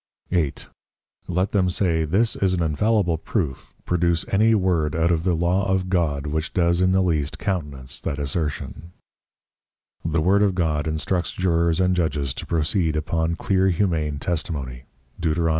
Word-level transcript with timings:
8. 0.31 0.67
_Let 1.29 1.51
them 1.51 1.69
say 1.69 2.05
this 2.05 2.35
is 2.35 2.55
an 2.55 2.63
infallible 2.63 3.19
Proof, 3.19 3.71
produce 3.85 4.25
any 4.31 4.55
Word 4.55 4.95
out 4.95 5.11
of 5.11 5.23
the 5.25 5.35
Law 5.35 5.67
of 5.71 5.89
God 5.91 6.25
which 6.25 6.55
does 6.55 6.81
in 6.81 6.91
the 6.91 7.03
least 7.03 7.37
countenance 7.37 7.99
that 7.99 8.17
Assertion:_ 8.17 8.93
The 10.03 10.19
Word 10.19 10.41
of 10.41 10.55
God 10.55 10.87
instructs 10.87 11.31
Jurors 11.31 11.79
and 11.79 11.95
Judges 11.95 12.33
to 12.33 12.47
proceed 12.47 12.95
upon 12.95 13.35
clear 13.35 13.69
humane 13.69 14.17
Testimony, 14.17 14.85
_Deut. 15.21 15.37